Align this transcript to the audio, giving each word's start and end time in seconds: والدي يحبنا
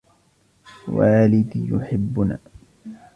والدي 0.87 1.69
يحبنا 1.75 2.39